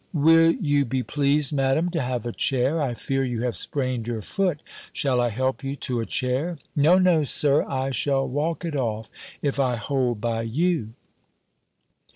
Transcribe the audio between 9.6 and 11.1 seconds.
hold by you."